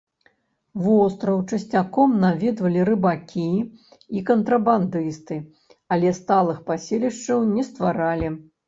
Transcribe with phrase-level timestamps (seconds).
[0.85, 3.47] Востраў часцяком наведвалі рыбакі
[4.21, 5.35] і кантрабандысты,
[5.97, 8.39] але сталых паселішчаў не стваралі.